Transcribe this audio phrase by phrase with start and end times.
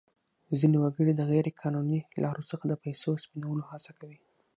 [0.59, 4.19] ځینې وګړي د غیر قانوني لارو څخه د پیسو سپینولو هڅه کوي.